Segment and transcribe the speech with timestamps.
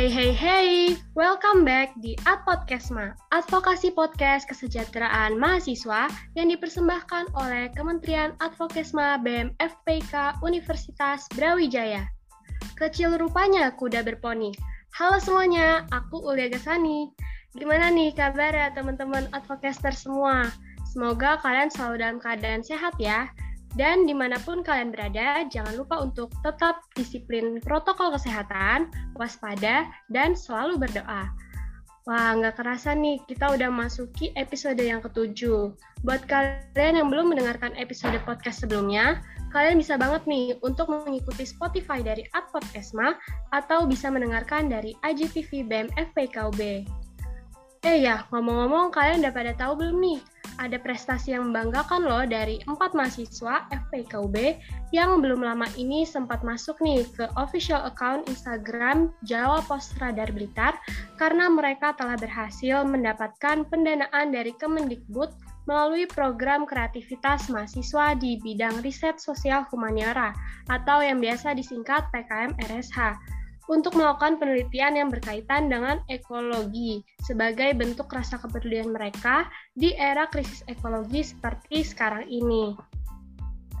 [0.00, 7.68] Hey hey hey, welcome back di Ad Podcastma, advokasi podcast kesejahteraan mahasiswa yang dipersembahkan oleh
[7.76, 12.08] Kementerian Advokesma BEM FPK Universitas Brawijaya.
[12.80, 14.56] Kecil rupanya kuda berponi.
[14.96, 17.12] Halo semuanya, aku Ulia Gasani.
[17.52, 20.48] Gimana nih kabar ya teman-teman advocaster semua?
[20.88, 23.28] Semoga kalian selalu dalam keadaan sehat ya.
[23.78, 30.34] Dan di mana pun kalian berada, jangan lupa untuk tetap disiplin protokol kesehatan, waspada, dan
[30.34, 31.30] selalu berdoa.
[32.08, 35.70] Wah, nggak kerasa nih, kita udah masuki episode yang ketujuh.
[36.02, 39.22] Buat kalian yang belum mendengarkan episode podcast sebelumnya,
[39.54, 43.14] kalian bisa banget nih untuk mengikuti Spotify dari Ad Podcastma
[43.54, 46.60] atau bisa mendengarkan dari IGTV BEM FPKUB.
[47.86, 50.20] Eh ya, ngomong-ngomong kalian udah pada tahu belum nih
[50.60, 54.60] ada prestasi yang membanggakan loh dari empat mahasiswa FPKUB
[54.92, 60.76] yang belum lama ini sempat masuk nih ke official account Instagram Jawa Pos Radar Blitar
[61.16, 65.32] karena mereka telah berhasil mendapatkan pendanaan dari Kemendikbud
[65.64, 70.36] melalui program kreativitas mahasiswa di bidang riset sosial humaniora
[70.68, 73.39] atau yang biasa disingkat PKM RSH
[73.70, 79.46] untuk melakukan penelitian yang berkaitan dengan ekologi sebagai bentuk rasa kepedulian mereka
[79.78, 82.74] di era krisis ekologi seperti sekarang ini.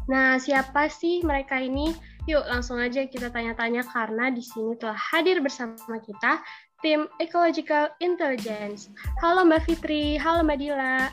[0.06, 1.90] Nah, siapa sih mereka ini?
[2.30, 6.38] Yuk, langsung aja kita tanya-tanya karena di sini telah hadir bersama kita
[6.78, 8.94] tim Ecological Intelligence.
[9.18, 11.10] Halo Mbak Fitri, halo Mbak Dila.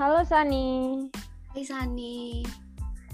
[0.00, 1.06] Halo Sani.
[1.52, 2.42] Hai Sani.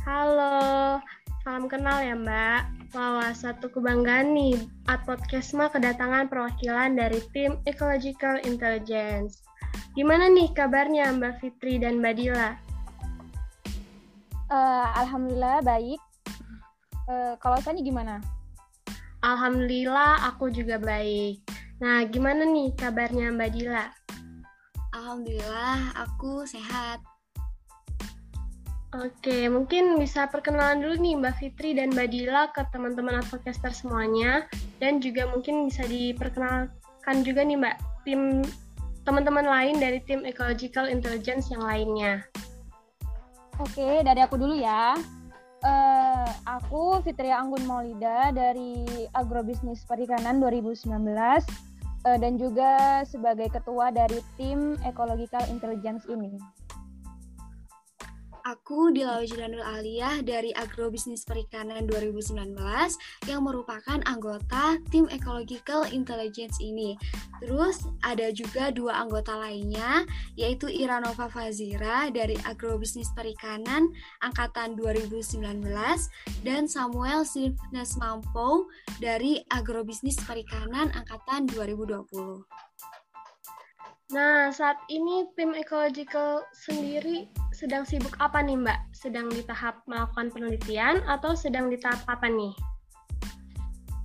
[0.00, 0.96] Halo,
[1.40, 2.92] salam kenal ya Mbak.
[2.92, 4.60] Wah, satu kebanggaan nih,
[4.90, 9.40] Ad Podcastma kedatangan perwakilan dari tim Ecological Intelligence.
[9.96, 12.50] Gimana nih kabarnya Mbak Fitri dan Mbak Dila?
[14.52, 16.00] Uh, Alhamdulillah baik.
[17.08, 18.20] Uh, kalau Sani gimana?
[19.24, 21.40] Alhamdulillah aku juga baik.
[21.80, 23.86] Nah, gimana nih kabarnya Mbak Dila?
[24.92, 27.00] Alhamdulillah aku sehat.
[28.90, 34.50] Oke, mungkin bisa perkenalan dulu nih Mbak Fitri dan Mbak Dila ke teman-teman advocaster semuanya
[34.82, 38.42] dan juga mungkin bisa diperkenalkan juga nih Mbak tim
[39.06, 42.26] teman-teman lain dari tim Ecological Intelligence yang lainnya.
[43.62, 44.98] Oke, dari aku dulu ya.
[45.62, 51.36] Uh, aku Fitria Anggun Maulida dari Agrobisnis Perikanan 2019 uh,
[52.08, 56.34] eh, dan juga sebagai ketua dari tim Ecological Intelligence ini.
[58.44, 62.56] Aku Dila Jilanul Aliyah dari Agrobisnis Perikanan 2019
[63.28, 66.96] yang merupakan anggota tim Ecological Intelligence ini.
[67.40, 73.92] Terus ada juga dua anggota lainnya yaitu Iranova Fazira dari Agrobisnis Perikanan
[74.24, 75.40] angkatan 2019
[76.40, 78.68] dan Samuel Sifnes Mampo
[79.00, 82.44] dari Agrobisnis Perikanan angkatan 2020.
[84.10, 87.30] Nah, saat ini tim ecological sendiri
[87.60, 88.80] sedang sibuk apa nih Mbak?
[88.96, 92.56] Sedang di tahap melakukan penelitian atau sedang di tahap apa nih?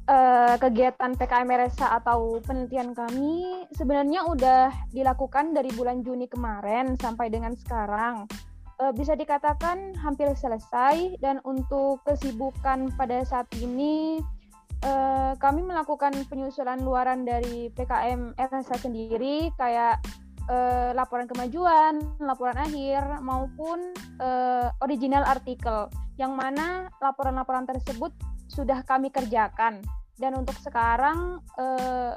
[0.06, 7.32] Uh, kegiatan PKM RSA atau penelitian kami sebenarnya udah dilakukan dari bulan Juni kemarin sampai
[7.32, 8.28] dengan sekarang.
[8.76, 14.20] Uh, bisa dikatakan hampir selesai dan untuk kesibukan pada saat ini
[14.84, 20.04] uh, kami melakukan penyusulan luaran dari PKM RSA sendiri kayak
[20.50, 28.11] uh, laporan kemajuan, laporan akhir maupun uh, original artikel yang mana laporan-laporan tersebut
[28.47, 29.83] sudah kami kerjakan
[30.16, 32.16] dan untuk sekarang uh,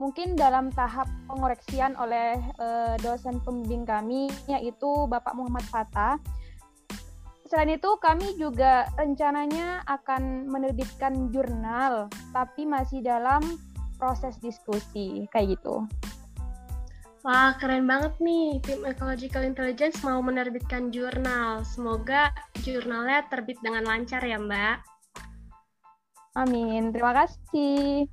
[0.00, 6.16] mungkin dalam tahap pengoreksian oleh uh, dosen pembimbing kami yaitu Bapak Muhammad Fatah
[7.44, 13.44] Selain itu, kami juga rencananya akan menerbitkan jurnal, tapi masih dalam
[14.00, 15.84] proses diskusi, kayak gitu.
[17.24, 18.60] Wah, keren banget nih.
[18.60, 21.64] Tim Ecological Intelligence mau menerbitkan jurnal.
[21.64, 22.30] Semoga
[22.60, 24.76] jurnalnya terbit dengan lancar ya, Mbak.
[26.36, 26.92] Amin.
[26.92, 28.04] Terima kasih.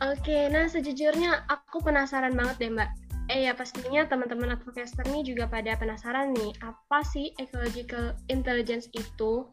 [0.00, 2.90] Oke, nah sejujurnya aku penasaran banget deh, Mbak
[3.30, 9.46] eh ya pastinya teman-teman advocaster nih juga pada penasaran nih, apa sih ecological intelligence itu?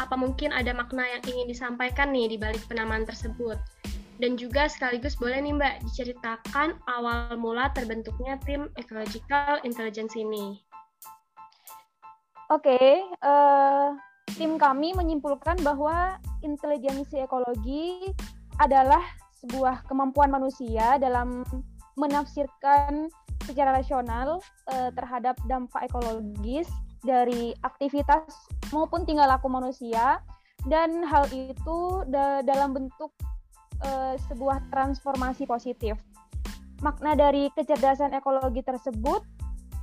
[0.00, 3.60] Apa mungkin ada makna yang ingin disampaikan nih di balik penamaan tersebut?
[4.16, 10.56] Dan juga sekaligus boleh nih Mbak diceritakan awal mula terbentuknya tim ecological intelligence ini.
[12.46, 12.90] Oke, okay,
[13.26, 16.16] uh, eh, tim kami menyimpulkan bahwa
[16.46, 18.14] intelijensi ekologi
[18.62, 19.02] adalah
[19.42, 21.42] sebuah kemampuan manusia dalam
[21.98, 23.10] menafsirkan
[23.44, 24.40] secara rasional
[24.70, 26.70] uh, terhadap dampak ekologis
[27.04, 28.26] dari aktivitas
[28.74, 30.18] maupun tingkah laku manusia
[30.66, 33.14] dan hal itu da dalam bentuk
[33.82, 35.98] uh, sebuah transformasi positif.
[36.84, 39.24] Makna dari kecerdasan ekologi tersebut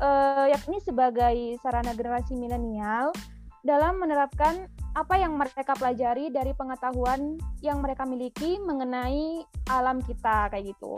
[0.02, 3.10] uh, yakni sebagai sarana generasi milenial
[3.64, 9.42] dalam menerapkan apa yang mereka pelajari dari pengetahuan yang mereka miliki mengenai
[9.72, 10.94] alam kita kayak gitu.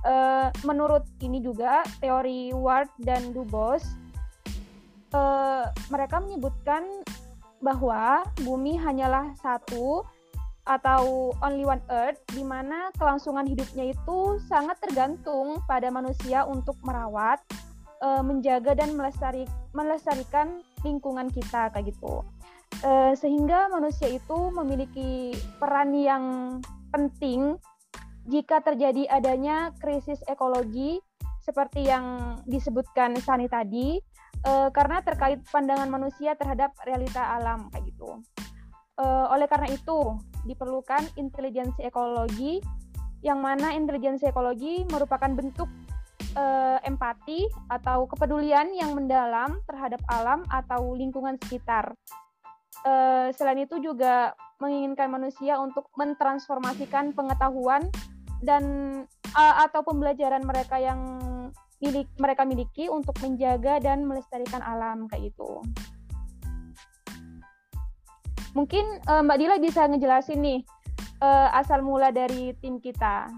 [0.00, 3.84] Uh, menurut ini juga teori Ward dan Dubos,
[5.12, 7.04] uh, mereka menyebutkan
[7.60, 10.00] bahwa bumi hanyalah satu
[10.68, 17.40] atau only one earth di mana kelangsungan hidupnya itu sangat tergantung pada manusia untuk merawat,
[18.04, 22.22] uh, menjaga dan melestari, melestarikan lingkungan kita kayak gitu.
[22.84, 26.24] Uh, sehingga manusia itu memiliki peran yang
[26.94, 27.58] penting
[28.28, 31.00] jika terjadi adanya krisis ekologi
[31.40, 33.96] seperti yang disebutkan Sani tadi,
[34.44, 38.20] uh, karena terkait pandangan manusia terhadap realita alam kayak gitu.
[39.00, 42.60] Oleh karena itu diperlukan intelijensi ekologi,
[43.20, 45.68] yang mana intelijensi ekologi merupakan bentuk
[46.36, 51.92] uh, empati atau kepedulian yang mendalam terhadap alam atau lingkungan sekitar.
[52.80, 57.88] Uh, selain itu juga menginginkan manusia untuk mentransformasikan pengetahuan
[58.40, 58.64] dan
[59.36, 61.20] uh, atau pembelajaran mereka yang
[61.80, 65.64] milik mereka miliki untuk menjaga dan melestarikan alam kayak gitu.
[68.54, 70.60] Mungkin uh, Mbak Dila bisa ngejelasin nih
[71.22, 73.30] uh, asal mula dari tim kita.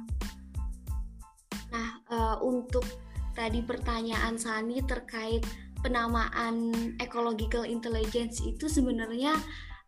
[1.72, 2.84] Nah, uh, untuk
[3.32, 5.44] tadi pertanyaan Sani terkait
[5.82, 6.72] penamaan
[7.02, 9.34] ecological intelligence itu sebenarnya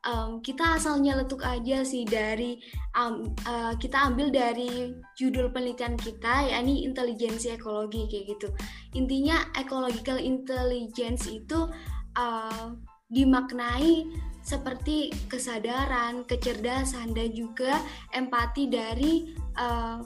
[0.04, 2.60] um, kita asalnya letuk aja sih dari
[2.98, 8.48] um, uh, kita ambil dari judul penelitian kita yakni intelijensi ekologi kayak gitu
[8.98, 11.70] intinya ecological intelligence itu
[12.18, 12.74] uh,
[13.08, 14.08] dimaknai
[14.44, 17.80] seperti kesadaran kecerdasan dan juga
[18.12, 20.04] empati dari uh,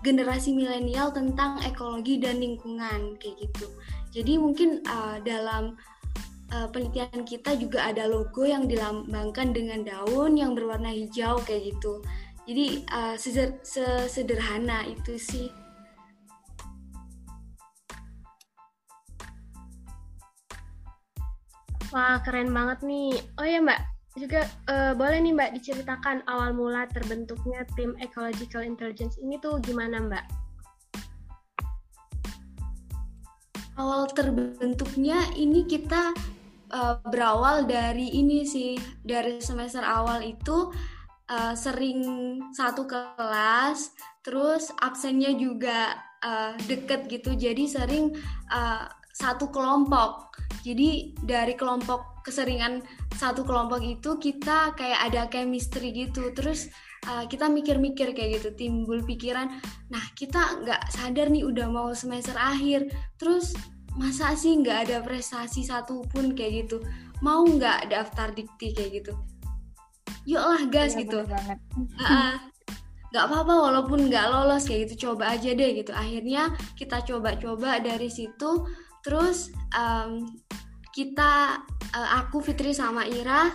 [0.00, 3.66] generasi milenial tentang ekologi dan lingkungan kayak gitu
[4.14, 5.74] jadi mungkin uh, dalam
[6.54, 11.98] uh, penelitian kita juga ada logo yang dilambangkan dengan daun yang berwarna hijau kayak gitu.
[12.46, 15.50] Jadi uh, sesederhana itu sih.
[21.94, 23.14] Wah keren banget nih.
[23.38, 23.80] Oh ya Mbak,
[24.18, 30.02] juga uh, boleh nih Mbak diceritakan awal mula terbentuknya tim Ecological Intelligence ini tuh gimana
[30.02, 30.26] Mbak?
[33.78, 36.10] Awal terbentuknya ini kita
[36.74, 38.74] uh, berawal dari ini sih
[39.06, 40.74] dari semester awal itu
[41.30, 42.02] uh, sering
[42.50, 43.94] satu kelas
[44.26, 45.94] terus absennya juga
[46.26, 48.10] uh, deket gitu jadi sering
[48.50, 52.80] uh, satu kelompok jadi dari kelompok keseringan
[53.14, 56.32] satu kelompok itu kita kayak ada chemistry gitu.
[56.32, 56.70] Terus
[57.10, 59.60] uh, kita mikir-mikir kayak gitu timbul pikiran
[59.92, 62.88] nah kita nggak sadar nih udah mau semester akhir.
[63.20, 63.52] Terus
[63.94, 66.32] masa sih nggak ada prestasi satupun?
[66.32, 66.80] kayak gitu.
[67.22, 68.72] Mau nggak daftar dikti?
[68.72, 69.12] kayak gitu.
[70.24, 71.20] Yuk lah gas ya, gitu.
[73.14, 75.92] nggak apa-apa walaupun nggak lolos kayak gitu coba aja deh gitu.
[75.94, 78.66] Akhirnya kita coba-coba dari situ
[79.04, 80.26] terus um,
[80.96, 81.60] kita
[81.92, 83.52] uh, aku Fitri sama Ira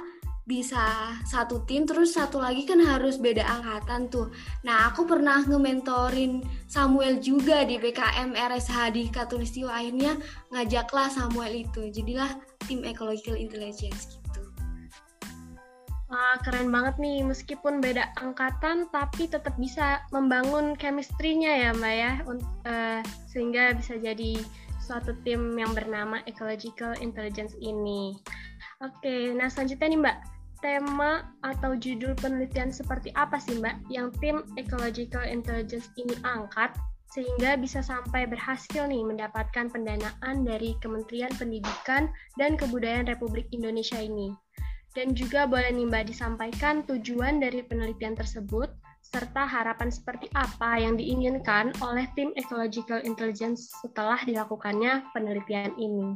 [0.50, 4.34] bisa satu tim terus satu lagi kan harus beda angkatan tuh.
[4.66, 10.18] Nah aku pernah nge-mentorin Samuel juga di BKM RSH di Katulistiwa akhirnya
[10.50, 12.34] ngajaklah Samuel itu jadilah
[12.66, 14.42] tim Ecological Intelligence gitu.
[16.10, 22.12] Wah keren banget nih meskipun beda angkatan tapi tetap bisa membangun chemistry-nya ya Mbak ya
[22.26, 24.42] uh, sehingga bisa jadi
[24.90, 28.18] suatu tim yang bernama Ecological Intelligence ini.
[28.82, 30.18] Oke, nah selanjutnya nih Mbak,
[30.66, 36.74] tema atau judul penelitian seperti apa sih Mbak yang tim Ecological Intelligence ini angkat
[37.10, 44.34] sehingga bisa sampai berhasil nih mendapatkan pendanaan dari Kementerian Pendidikan dan Kebudayaan Republik Indonesia ini.
[44.98, 48.74] Dan juga boleh nih Mbak disampaikan tujuan dari penelitian tersebut
[49.10, 56.14] serta harapan seperti apa yang diinginkan oleh tim Ecological Intelligence setelah dilakukannya penelitian ini.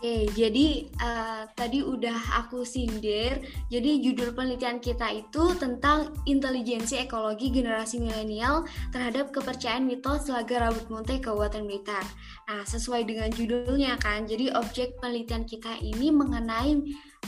[0.00, 3.36] Oke, jadi uh, tadi udah aku sindir.
[3.68, 8.64] Jadi judul penelitian kita itu tentang intelijensi ekologi generasi milenial
[8.96, 12.00] terhadap kepercayaan mitos Telaga Rambut Monte Kabupaten Blitar.
[12.48, 14.24] Nah, sesuai dengan judulnya kan.
[14.24, 16.80] Jadi objek penelitian kita ini mengenai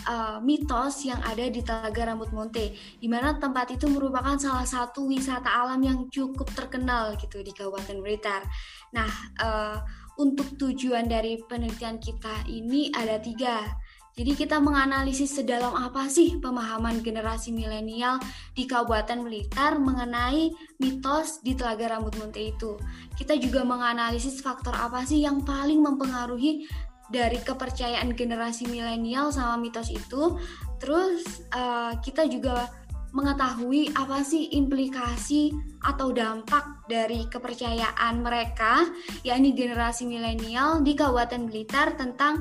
[0.09, 5.13] uh, mitos yang ada di Telaga Rambut Monte, di mana tempat itu merupakan salah satu
[5.13, 8.49] wisata alam yang cukup terkenal gitu di Kabupaten Blitar.
[8.97, 9.13] Nah,
[9.45, 9.77] uh,
[10.21, 13.65] untuk tujuan dari penelitian kita ini ada tiga.
[14.13, 18.21] Jadi kita menganalisis sedalam apa sih pemahaman generasi milenial
[18.53, 22.77] di Kabupaten Blitar mengenai mitos di Telaga Rambut Munte itu.
[23.17, 26.69] Kita juga menganalisis faktor apa sih yang paling mempengaruhi
[27.09, 30.37] dari kepercayaan generasi milenial sama mitos itu.
[30.77, 32.69] Terus uh, kita juga
[33.13, 35.53] mengetahui apa sih implikasi
[35.85, 38.89] atau dampak dari kepercayaan mereka,
[39.21, 42.41] yakni generasi milenial di Kabupaten Blitar tentang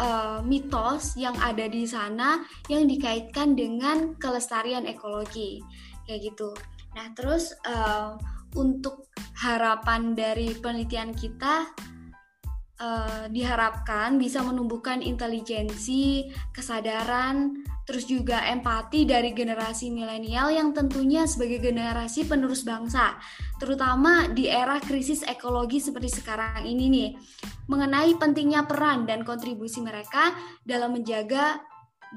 [0.00, 2.40] uh, mitos yang ada di sana
[2.72, 5.60] yang dikaitkan dengan kelestarian ekologi
[6.08, 6.50] kayak gitu.
[6.96, 8.16] Nah terus uh,
[8.56, 11.68] untuk harapan dari penelitian kita
[12.80, 17.52] uh, diharapkan bisa menumbuhkan intelijensi, kesadaran,
[17.86, 23.14] terus juga empati dari generasi milenial yang tentunya sebagai generasi penerus bangsa,
[23.62, 27.08] terutama di era krisis ekologi seperti sekarang ini nih,
[27.70, 30.34] mengenai pentingnya peran dan kontribusi mereka
[30.66, 31.62] dalam menjaga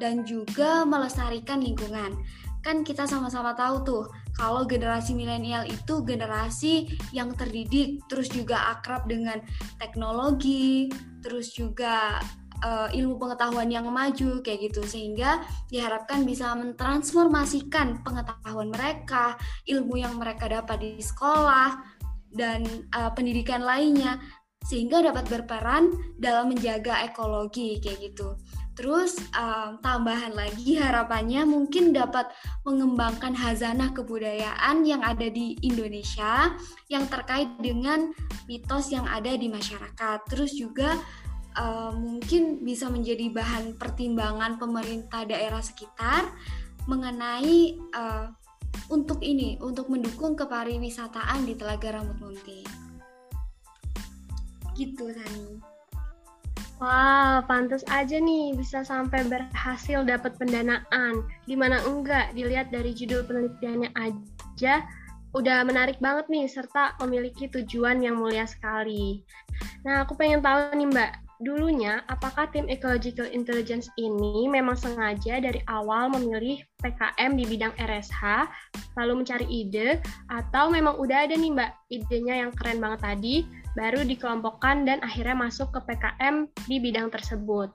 [0.02, 2.18] dan juga melestarikan lingkungan.
[2.60, 4.04] Kan kita sama-sama tahu tuh,
[4.36, 9.40] kalau generasi milenial itu generasi yang terdidik, terus juga akrab dengan
[9.80, 10.92] teknologi,
[11.24, 12.20] terus juga
[12.63, 20.16] uh, ilmu pengetahuan yang maju kayak gitu sehingga diharapkan bisa mentransformasikan pengetahuan mereka, ilmu yang
[20.20, 21.80] mereka dapat di sekolah
[22.30, 24.22] dan uh, pendidikan lainnya
[24.68, 25.89] sehingga dapat berperan
[26.20, 28.36] dalam menjaga ekologi kayak gitu.
[28.80, 32.32] Terus um, tambahan lagi harapannya mungkin dapat
[32.63, 36.56] mengembangkan hazanah kebudayaan yang ada di Indonesia
[36.88, 38.16] yang terkait dengan
[38.48, 40.24] mitos yang ada di masyarakat.
[40.32, 40.96] Terus juga
[41.58, 46.29] uh, mungkin bisa menjadi bahan pertimbangan pemerintah daerah sekitar
[46.86, 48.29] mengenai uh,
[48.89, 52.65] untuk ini untuk mendukung kepariwisataan di Telaga Rambut Munti.
[54.74, 55.79] Gitu Sani.
[56.79, 61.27] Wah, pantas aja nih bisa sampai berhasil dapat pendanaan.
[61.44, 64.88] Di mana enggak, dilihat dari judul penelitiannya aja,
[65.36, 69.27] udah menarik banget nih, serta memiliki tujuan yang mulia sekali.
[69.84, 75.63] Nah, aku pengen tahu nih Mbak, dulunya apakah tim Ecological Intelligence ini memang sengaja dari
[75.72, 78.48] awal memilih PKM di bidang RSH,
[79.00, 83.36] lalu mencari ide, atau memang udah ada nih Mbak idenya yang keren banget tadi,
[83.79, 87.72] baru dikelompokkan dan akhirnya masuk ke PKM di bidang tersebut?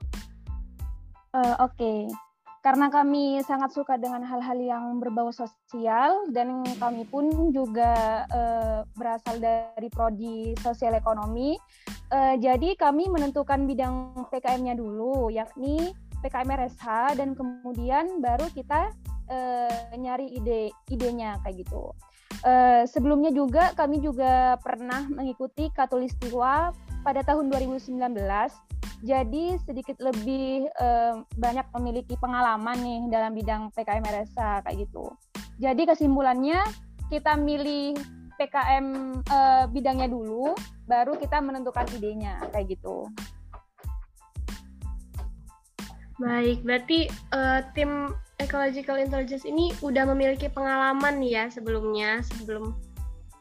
[1.33, 2.24] Uh, Oke, okay
[2.65, 9.37] karena kami sangat suka dengan hal-hal yang berbau sosial dan kami pun juga uh, berasal
[9.37, 11.53] dari prodi sosial ekonomi.
[12.09, 15.93] Uh, jadi kami menentukan bidang PKM-nya dulu, yakni
[16.25, 18.89] PKM RSH dan kemudian baru kita
[19.29, 21.93] uh, nyari ide idenya kayak gitu.
[22.41, 26.73] Uh, sebelumnya juga kami juga pernah mengikuti Katulistiwa
[27.05, 27.93] pada tahun 2019
[29.03, 35.11] jadi sedikit lebih uh, banyak memiliki pengalaman nih dalam bidang PKM RSA kayak gitu.
[35.59, 36.63] Jadi kesimpulannya
[37.11, 37.95] kita milih
[38.35, 38.87] PKM
[39.31, 40.51] uh, eh, bidangnya dulu,
[40.91, 43.07] baru kita menentukan idenya kayak gitu.
[46.19, 52.75] Baik, berarti uh, tim Ecological Intelligence ini udah memiliki pengalaman ya sebelumnya sebelum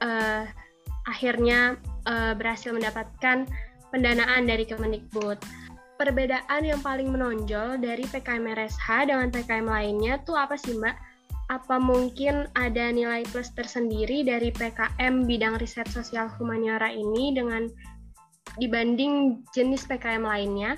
[0.03, 0.47] uh,
[1.11, 3.47] akhirnya uh, berhasil mendapatkan
[3.95, 5.39] pendanaan dari Kemendikbud.
[5.95, 11.15] Perbedaan yang paling menonjol dari PKM RSH dengan PKM lainnya tuh apa sih Mbak?
[11.55, 17.71] Apa mungkin ada nilai plus tersendiri dari PKM bidang riset sosial humaniora ini dengan
[18.59, 20.75] dibanding jenis PKM lainnya?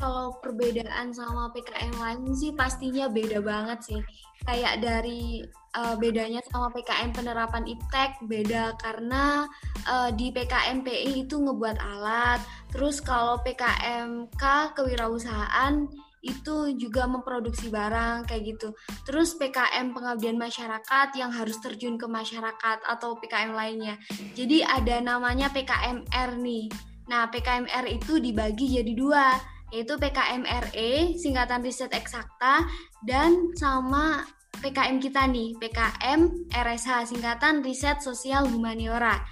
[0.00, 4.00] Kalau perbedaan sama PKM lain sih pastinya beda banget sih.
[4.48, 5.44] Kayak dari
[5.78, 9.46] uh, bedanya sama PKM penerapan IPTEK beda karena
[9.86, 12.42] uh, di PKM PI itu ngebuat alat.
[12.74, 15.86] Terus kalau PKMK kewirausahaan
[16.18, 18.68] itu juga memproduksi barang kayak gitu.
[19.06, 23.94] Terus PKM pengabdian masyarakat yang harus terjun ke masyarakat atau PKM lainnya.
[24.34, 26.66] Jadi ada namanya PKMR nih.
[27.08, 29.32] Nah, PKMR itu dibagi jadi dua,
[29.72, 32.68] yaitu PKMRE, singkatan riset eksakta,
[33.00, 39.22] dan sama PKM kita nih, PKM RSH, singkatan Riset Sosial Humaniora.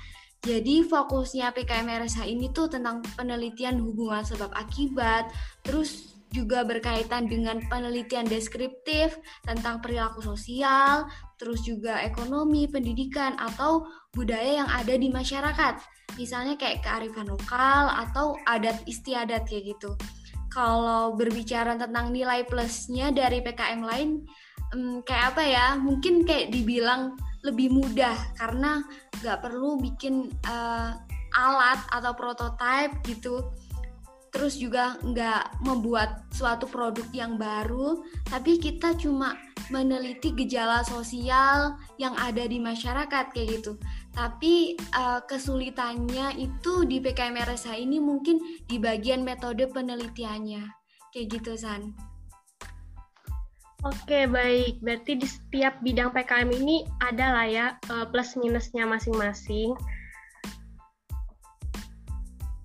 [0.47, 5.27] Jadi fokusnya PKM RSH ini tuh tentang penelitian hubungan sebab akibat,
[5.67, 14.63] terus juga berkaitan dengan penelitian deskriptif tentang perilaku sosial, terus juga ekonomi, pendidikan, atau budaya
[14.63, 15.83] yang ada di masyarakat.
[16.15, 19.99] Misalnya kayak kearifan lokal atau adat istiadat kayak gitu.
[20.55, 24.25] Kalau berbicara tentang nilai plusnya dari PKM lain,
[24.75, 28.83] um, kayak apa ya mungkin kayak dibilang lebih mudah karena
[29.23, 30.97] nggak perlu bikin uh,
[31.37, 33.45] alat atau prototipe gitu
[34.37, 39.33] terus juga nggak membuat suatu produk yang baru, tapi kita cuma
[39.73, 43.81] meneliti gejala sosial yang ada di masyarakat kayak gitu.
[44.13, 48.37] Tapi uh, kesulitannya itu di PKM RSH ini mungkin
[48.69, 50.69] di bagian metode penelitiannya.
[51.17, 51.97] Kayak gitu, San.
[53.87, 54.83] Oke, baik.
[54.83, 59.79] Berarti di setiap bidang PKM ini ada lah ya uh, plus minusnya masing-masing.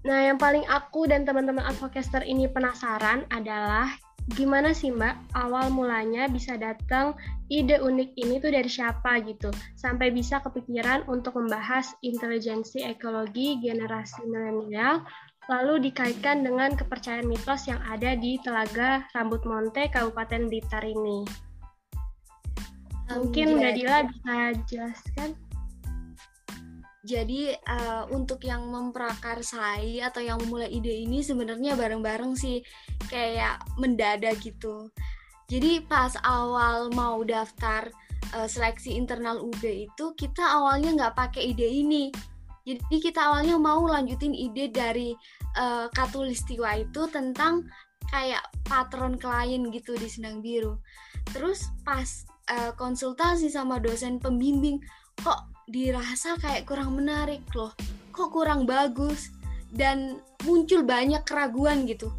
[0.01, 3.93] Nah, yang paling aku dan teman-teman advocaster ini penasaran adalah
[4.33, 7.17] gimana sih Mbak awal mulanya bisa datang
[7.49, 14.21] ide unik ini tuh dari siapa gitu sampai bisa kepikiran untuk membahas intelijensi ekologi generasi
[14.29, 15.01] milenial
[15.49, 21.25] lalu dikaitkan dengan kepercayaan mitos yang ada di Telaga Rambut Monte Kabupaten Blitar ini.
[23.11, 24.35] Mungkin Mbak Dila bisa
[24.69, 25.29] jelaskan?
[27.01, 32.61] Jadi uh, untuk yang memprakarsai atau yang memulai ide ini sebenarnya bareng-bareng sih
[33.09, 34.93] kayak mendadak gitu.
[35.49, 37.89] Jadi pas awal mau daftar
[38.37, 42.13] uh, seleksi internal UB itu kita awalnya nggak pakai ide ini.
[42.61, 45.13] Jadi kita awalnya mau lanjutin ide dari
[45.57, 47.65] uh, Katulistiwa itu tentang
[48.09, 50.77] kayak patron klien gitu di Senang Biru.
[51.33, 52.05] Terus pas
[52.53, 54.81] uh, konsultasi sama dosen pembimbing
[55.21, 57.71] kok dirasa kayak kurang menarik loh
[58.11, 59.31] kok kurang bagus
[59.71, 62.11] dan muncul banyak keraguan gitu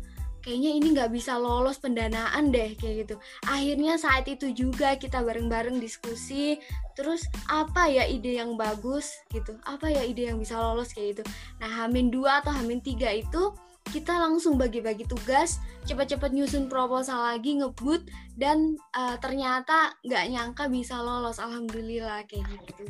[0.42, 3.16] kayaknya ini nggak bisa lolos pendanaan deh kayak gitu.
[3.46, 6.58] Akhirnya saat itu juga kita bareng-bareng diskusi
[6.99, 11.25] terus apa ya ide yang bagus gitu apa ya ide yang bisa lolos kayak gitu.
[11.62, 13.54] Nah hamin dua atau hamin tiga itu
[13.90, 18.06] kita langsung bagi-bagi tugas cepat-cepat nyusun proposal lagi ngebut
[18.38, 21.42] dan uh, ternyata nggak nyangka bisa lolos.
[21.42, 22.87] Alhamdulillah kayak gitu.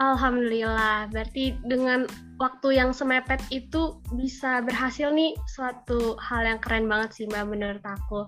[0.00, 2.08] Alhamdulillah, berarti dengan
[2.40, 7.84] waktu yang semepet itu bisa berhasil nih suatu hal yang keren banget sih Mbak menurut
[7.84, 8.24] aku.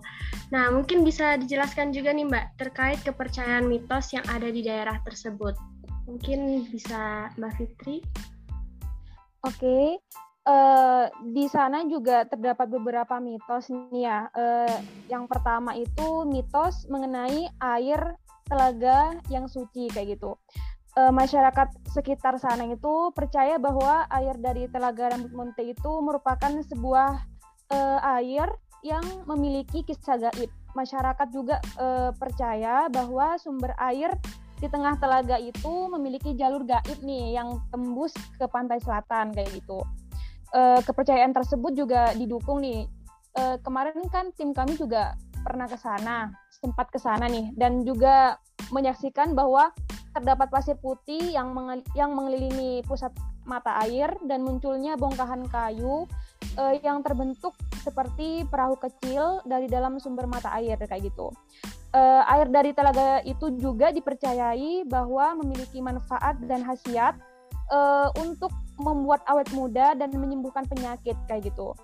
[0.53, 5.57] Nah mungkin bisa dijelaskan juga nih Mbak terkait kepercayaan mitos yang ada di daerah tersebut.
[6.05, 8.05] Mungkin bisa Mbak Fitri?
[9.43, 9.99] Oke,
[10.47, 14.29] uh, di sana juga terdapat beberapa mitos nih ya.
[14.37, 14.77] Uh,
[15.09, 20.37] yang pertama itu mitos mengenai air telaga yang suci kayak gitu
[20.97, 27.11] uh, masyarakat sekitar sana itu percaya bahwa air dari Telaga Rambut Monte itu merupakan sebuah
[27.73, 28.49] uh, air
[28.83, 30.51] yang memiliki kisah gaib.
[30.73, 34.11] Masyarakat juga uh, percaya bahwa sumber air
[34.59, 39.83] di tengah telaga itu memiliki jalur gaib nih yang tembus ke pantai selatan kayak gitu.
[40.53, 42.87] Uh, kepercayaan tersebut juga didukung nih.
[43.33, 48.39] Uh, kemarin kan tim kami juga pernah ke sana, sempat ke sana nih dan juga
[48.71, 49.75] menyaksikan bahwa
[50.13, 51.53] terdapat pasir putih yang
[51.97, 56.07] yang mengelilingi pusat mata air dan munculnya bongkahan kayu
[56.61, 61.35] uh, yang terbentuk seperti perahu kecil dari dalam sumber mata air kayak gitu.
[61.93, 67.19] Uh, air dari telaga itu juga dipercayai bahwa memiliki manfaat dan khasiat
[67.69, 71.77] uh, untuk membuat awet muda dan menyembuhkan penyakit kayak gitu.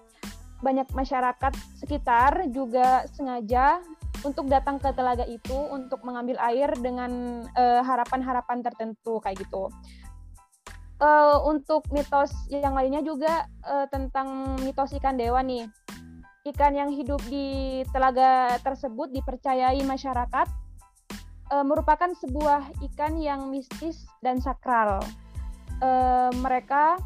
[0.65, 3.79] Banyak masyarakat sekitar juga sengaja
[4.27, 9.71] untuk datang ke telaga itu untuk mengambil air dengan harapan harapan-harapan tertentu kayak gitu.
[10.99, 15.71] Uh, untuk mitos yang lainnya juga uh, tentang mitos ikan dewa nih.
[16.43, 20.51] Ikan yang hidup di telaga tersebut dipercayai masyarakat
[21.55, 24.99] uh, merupakan sebuah ikan yang mistis dan sakral.
[25.79, 26.99] Uh, mereka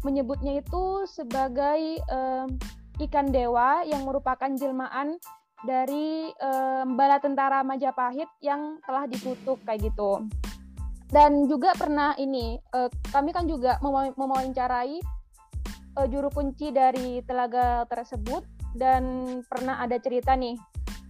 [0.00, 2.48] menyebutnya itu sebagai uh,
[3.04, 5.20] ikan dewa yang merupakan jelmaan
[5.64, 10.28] dari um, bala tentara Majapahit yang telah dikutuk kayak gitu.
[11.06, 13.78] Dan juga pernah ini, uh, kami kan juga
[14.18, 14.98] mewawancarai
[15.96, 18.42] uh, juru kunci dari telaga tersebut
[18.76, 19.04] dan
[19.46, 20.58] pernah ada cerita nih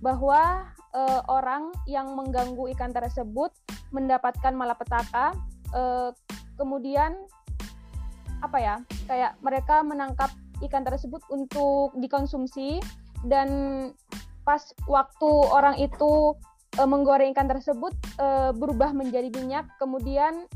[0.05, 3.51] bahwa uh, orang yang mengganggu ikan tersebut
[3.91, 5.33] mendapatkan malapetaka,
[5.73, 6.13] uh,
[6.61, 7.17] kemudian
[8.45, 8.77] apa ya,
[9.09, 10.29] kayak mereka menangkap
[10.69, 12.85] ikan tersebut untuk dikonsumsi
[13.25, 13.49] dan
[14.47, 16.39] pas waktu orang itu
[16.79, 20.47] e, menggoreng ikan tersebut e, berubah menjadi minyak, kemudian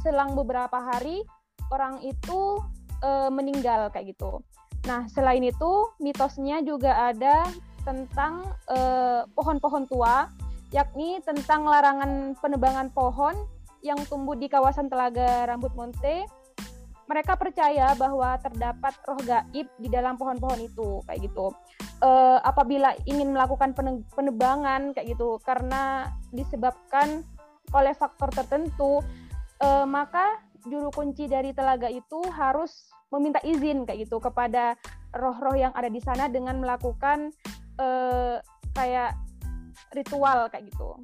[0.00, 1.20] selang beberapa hari
[1.68, 2.58] orang itu
[3.04, 4.40] e, meninggal kayak gitu.
[4.88, 7.44] Nah, selain itu mitosnya juga ada
[7.84, 8.48] tentang
[9.36, 10.32] pohon-pohon tua,
[10.72, 13.36] yakni tentang larangan penebangan pohon
[13.84, 16.24] yang tumbuh di kawasan Telaga Rambut Monte
[17.04, 21.52] mereka percaya bahwa terdapat roh gaib di dalam pohon-pohon itu kayak gitu.
[22.00, 23.76] Uh, apabila ingin melakukan
[24.12, 27.24] penebangan kayak gitu karena disebabkan
[27.72, 29.00] oleh faktor tertentu,
[29.60, 34.74] uh, maka juru kunci dari telaga itu harus meminta izin kayak gitu kepada
[35.14, 37.30] roh-roh yang ada di sana dengan melakukan
[37.78, 38.40] uh,
[38.74, 39.14] kayak
[39.94, 40.98] ritual kayak gitu.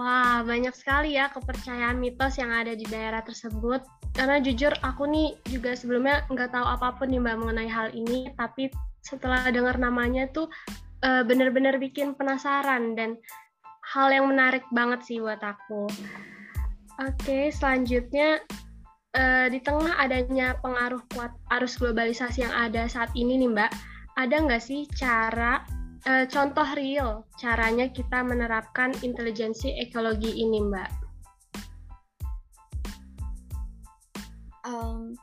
[0.00, 3.84] Wah, banyak sekali ya kepercayaan mitos yang ada di daerah tersebut.
[4.16, 8.32] Karena jujur aku nih juga sebelumnya nggak tahu apa pun nih Mbak mengenai hal ini,
[8.40, 8.72] tapi
[9.04, 10.48] setelah dengar namanya tuh
[11.04, 13.20] uh, bener-bener bikin penasaran dan
[13.92, 15.92] hal yang menarik banget sih buat aku.
[17.04, 18.40] Oke, selanjutnya
[19.20, 23.72] uh, di tengah adanya pengaruh kuat arus globalisasi yang ada saat ini nih Mbak,
[24.16, 25.60] ada nggak sih cara
[26.06, 30.90] uh, contoh real caranya kita menerapkan intelijensi ekologi ini, Mbak?
[34.70, 35.16] Um,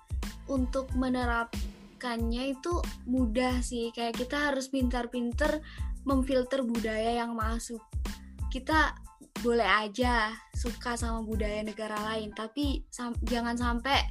[0.50, 5.62] untuk menerapkannya itu mudah sih, kayak kita harus pintar-pintar
[6.04, 7.84] memfilter budaya yang masuk.
[8.50, 8.96] Kita
[9.44, 14.02] boleh aja suka sama budaya negara lain, tapi sam jangan sampai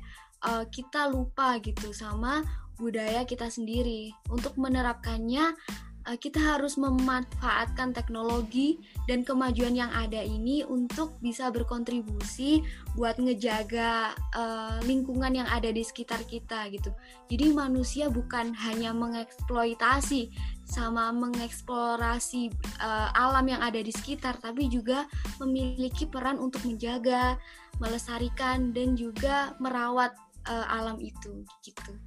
[0.47, 2.45] uh, kita lupa gitu sama
[2.79, 4.13] budaya kita sendiri.
[4.31, 5.57] Untuk menerapkannya
[6.07, 8.79] Eh, kita harus memanfaatkan teknologi
[9.11, 12.63] dan kemajuan yang ada ini untuk bisa berkontribusi
[12.95, 16.95] buat ngejaga uh, lingkungan yang ada di sekitar kita gitu.
[17.27, 20.31] Jadi manusia bukan hanya mengeksploitasi
[20.63, 25.11] sama mengeksplorasi uh, alam yang ada di sekitar, tapi juga
[25.43, 27.35] memiliki peran untuk menjaga,
[27.83, 30.15] melestarikan dan juga merawat
[30.47, 31.99] uh, alam itu gitu.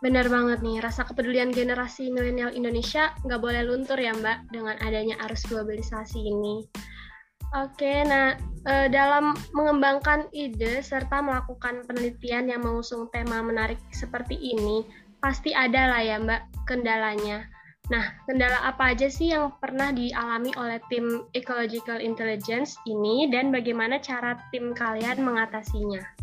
[0.00, 5.20] Benar banget nih, rasa kepedulian generasi milenial Indonesia nggak boleh luntur ya Mbak dengan adanya
[5.28, 6.64] arus globalisasi ini.
[7.52, 8.32] Oke, nah
[8.64, 14.88] e, dalam mengembangkan ide serta melakukan penelitian yang mengusung tema menarik seperti ini,
[15.20, 17.44] pasti ada lah ya Mbak kendalanya.
[17.90, 23.98] Nah, kendala apa aja sih yang pernah dialami oleh tim Ecological Intelligence ini dan bagaimana
[24.00, 26.19] cara tim kalian mengatasinya?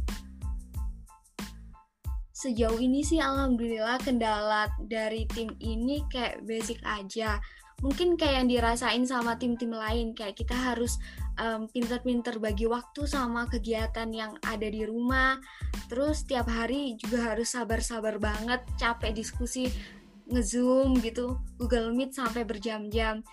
[2.38, 7.42] Sejauh ini sih alhamdulillah kendala dari tim ini kayak basic aja.
[7.82, 11.02] Mungkin kayak yang dirasain sama tim-tim lain kayak kita harus
[11.42, 15.42] um, pinter-pinter bagi waktu sama kegiatan yang ada di rumah.
[15.90, 19.70] Terus tiap hari juga harus sabar-sabar banget capek diskusi
[20.30, 23.26] ngezoom gitu Google Meet sampai berjam-jam.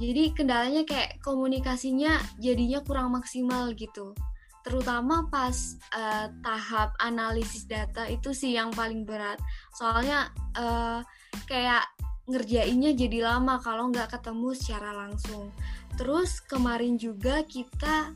[0.00, 4.16] Jadi kendalanya kayak komunikasinya jadinya kurang maksimal gitu
[4.60, 5.56] terutama pas
[5.96, 9.40] uh, tahap analisis data itu sih yang paling berat.
[9.72, 11.00] Soalnya uh,
[11.48, 11.84] kayak
[12.30, 15.50] ngerjainnya jadi lama kalau nggak ketemu secara langsung.
[15.98, 18.14] Terus kemarin juga kita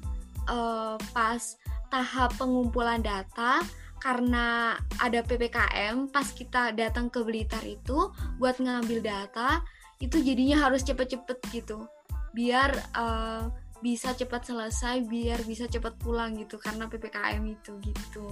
[0.49, 1.43] uh, pas
[1.91, 3.63] tahap pengumpulan data
[4.03, 9.65] karena ada ppkm pas kita datang ke Blitar itu buat ngambil data
[9.97, 11.89] itu jadinya harus cepet-cepet gitu.
[12.37, 13.49] Biar uh,
[13.85, 18.25] bisa cepat selesai biar bisa cepat pulang gitu karena ppkm itu gitu.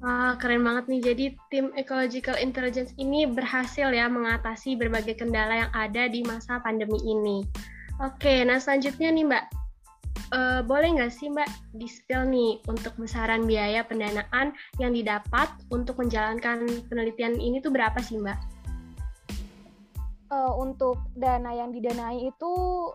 [0.00, 1.00] Wah, keren banget nih.
[1.12, 6.96] Jadi tim Ecological Intelligence ini berhasil ya mengatasi berbagai kendala yang ada di masa pandemi
[7.04, 7.44] ini.
[8.00, 9.44] Oke, nah selanjutnya nih Mbak,
[10.32, 16.64] uh, boleh nggak sih Mbak di-spill nih untuk besaran biaya pendanaan yang didapat untuk menjalankan
[16.88, 18.59] penelitian ini tuh berapa sih Mbak?
[20.30, 22.52] Uh, untuk dana yang didanai itu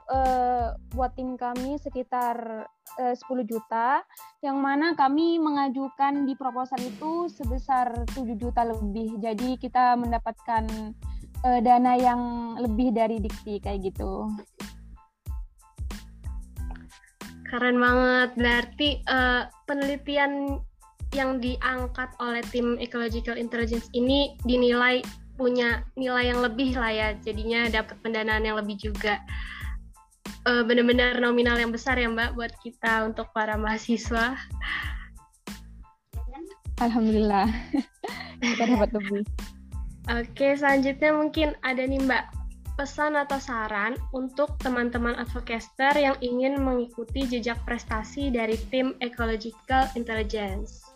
[0.10, 2.66] uh, buat tim kami sekitar
[3.00, 4.02] uh, 10 juta,
[4.42, 9.20] yang mana kami mengajukan di proposal itu sebesar 7 juta lebih.
[9.20, 10.66] Jadi kita mendapatkan
[11.44, 12.22] uh, dana yang
[12.58, 14.32] lebih dari dikti kayak gitu.
[17.46, 18.30] Keren banget.
[18.36, 20.60] Berarti uh, penelitian
[21.14, 25.00] yang diangkat oleh tim Ecological Intelligence ini dinilai
[25.36, 27.08] punya nilai yang lebih lah ya.
[27.20, 29.20] Jadinya dapat pendanaan yang lebih juga.
[30.46, 34.38] Uh, benar-benar nominal yang besar ya mbak buat kita untuk para mahasiswa.
[36.84, 37.50] Alhamdulillah.
[38.44, 39.26] Kita dapat lebih.
[40.06, 42.30] Oke selanjutnya mungkin ada nih mbak
[42.76, 50.95] pesan atau saran untuk teman-teman advocaster yang ingin mengikuti jejak prestasi dari tim Ecological Intelligence.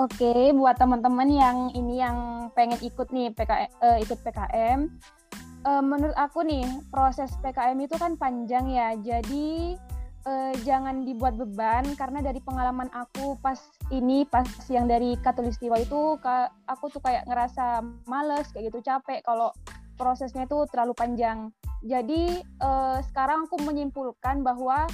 [0.00, 3.60] Oke, okay, buat teman-teman yang ini yang pengen ikut nih PK, uh,
[3.92, 9.76] eh, ikut PKM, uh, eh, menurut aku nih proses PKM itu kan panjang ya, jadi
[10.24, 13.60] uh, jangan dibuat beban karena dari pengalaman aku pas
[13.92, 16.16] ini pas yang dari Katulistiwa itu
[16.64, 19.52] aku tuh kayak ngerasa males kayak gitu capek kalau
[20.00, 21.52] prosesnya itu terlalu panjang.
[21.84, 24.88] Jadi uh, sekarang aku menyimpulkan bahwa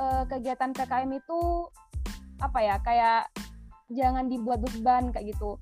[0.00, 1.68] uh, kegiatan PKM itu
[2.40, 3.26] apa ya kayak
[3.92, 5.56] jangan dibuat beban kayak gitu.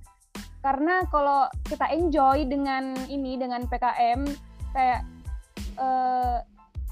[0.61, 4.27] Karena kalau kita enjoy dengan ini dengan PKM
[4.75, 5.07] kayak
[5.79, 6.43] uh,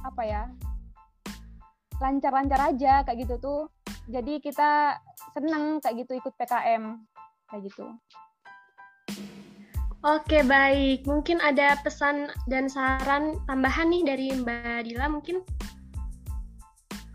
[0.05, 0.43] apa ya
[1.99, 3.61] lancar-lancar aja kayak gitu tuh
[4.11, 5.01] jadi kita
[5.33, 7.01] seneng kayak gitu ikut PKM
[7.49, 7.87] kayak gitu.
[10.05, 15.41] Oke baik, mungkin ada pesan dan saran tambahan nih dari Mbak Dila mungkin?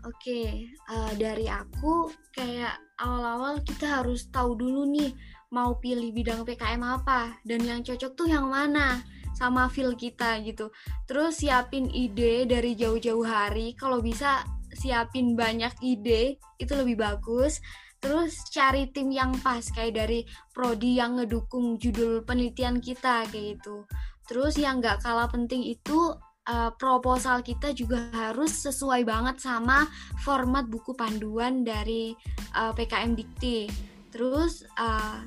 [0.08, 5.12] Oke, uh, dari aku kayak awal-awal kita harus tahu dulu nih
[5.52, 9.04] mau pilih bidang PKM apa dan yang cocok tuh yang mana
[9.36, 10.72] sama feel kita gitu.
[11.04, 14.40] Terus siapin ide dari jauh-jauh hari, kalau bisa
[14.72, 17.58] siapin banyak ide itu lebih bagus
[18.00, 20.24] terus cari tim yang pas kayak dari
[20.56, 23.84] prodi yang ngedukung judul penelitian kita kayak gitu
[24.24, 26.16] terus yang nggak kalah penting itu
[26.50, 29.86] uh, proposal kita juga harus sesuai banget sama
[30.26, 32.12] format buku panduan dari
[32.58, 33.70] uh, eh, PKM Dikti.
[34.10, 35.22] Terus uh,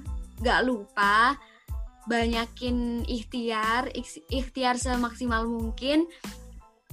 [0.68, 1.40] lupa
[2.04, 3.88] banyakin ikhtiar
[4.28, 6.12] ikhtiar semaksimal mungkin.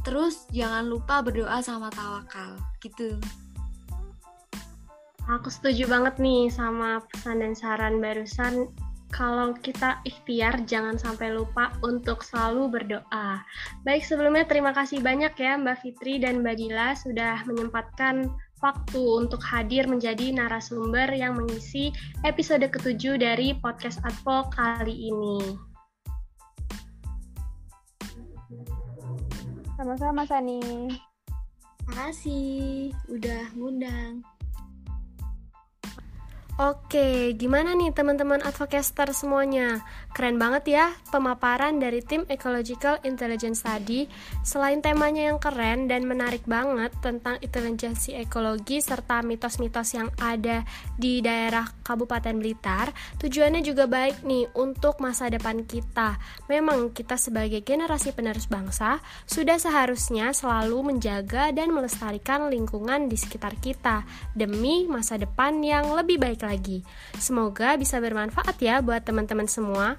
[0.06, 2.56] Terus jangan lupa berdoa sama tawakal.
[2.78, 3.18] Gitu.
[5.28, 8.70] Aku setuju banget nih sama pesan dan saran barusan.
[9.10, 13.42] Kalau kita ikhtiar, jangan sampai lupa untuk selalu berdoa.
[13.82, 18.30] Baik, sebelumnya terima kasih banyak ya Mbak Fitri dan Mbak Dila sudah menyempatkan
[18.62, 21.90] waktu untuk hadir menjadi narasumber yang mengisi
[22.22, 25.58] episode ketujuh dari podcast Advo kali ini.
[29.74, 30.60] Sama-sama, Sani.
[31.88, 34.22] Makasih udah ngundang.
[36.58, 39.86] Oke, gimana nih teman-teman advocaster semuanya?
[40.10, 44.10] Keren banget ya pemaparan dari tim Ecological Intelligence tadi.
[44.42, 50.66] Selain temanya yang keren dan menarik banget tentang intelijensi ekologi serta mitos-mitos yang ada
[50.98, 52.90] di daerah Kabupaten Blitar,
[53.22, 56.18] tujuannya juga baik nih untuk masa depan kita.
[56.50, 63.54] Memang kita sebagai generasi penerus bangsa sudah seharusnya selalu menjaga dan melestarikan lingkungan di sekitar
[63.62, 64.02] kita
[64.34, 66.82] demi masa depan yang lebih baik lagi lagi.
[67.14, 69.94] Semoga bisa bermanfaat ya buat teman-teman semua.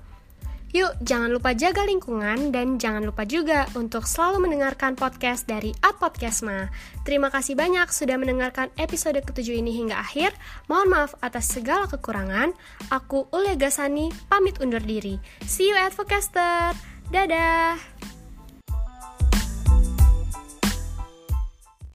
[0.72, 6.00] Yuk, jangan lupa jaga lingkungan dan jangan lupa juga untuk selalu mendengarkan podcast dari Ad
[6.00, 6.72] Podcastma.
[7.04, 10.32] Terima kasih banyak sudah mendengarkan episode ketujuh ini hingga akhir.
[10.72, 12.56] Mohon maaf atas segala kekurangan.
[12.88, 15.20] Aku Ulia Gasani, pamit undur diri.
[15.44, 16.72] See you Advocaster.
[17.12, 18.21] Dadah!